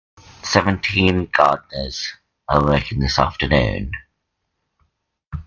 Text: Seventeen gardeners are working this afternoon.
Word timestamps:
Seventeen 0.43 1.27
gardeners 1.31 2.11
are 2.49 2.65
working 2.65 2.99
this 3.01 3.19
afternoon. 3.19 3.91